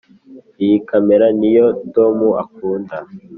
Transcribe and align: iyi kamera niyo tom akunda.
iyi 0.63 0.77
kamera 0.89 1.25
niyo 1.39 1.65
tom 1.95 2.17
akunda. 2.43 2.95